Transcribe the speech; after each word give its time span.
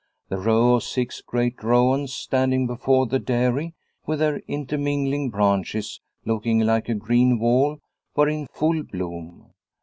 The 0.29 0.39
row 0.39 0.73
of 0.73 0.81
six 0.83 1.21
great 1.21 1.61
rowans 1.61 2.11
standing 2.11 2.65
before 2.65 3.05
the 3.05 3.19
dairy, 3.19 3.75
with 4.07 4.17
their 4.17 4.39
intermingling 4.47 5.29
branches 5.29 6.01
looking 6.25 6.57
like 6.61 6.89
a 6.89 6.95
green 6.95 7.37
wall, 7.37 7.79
were 8.15 8.27
in 8.27 8.47
full 8.47 8.81
bloom. 8.81 9.53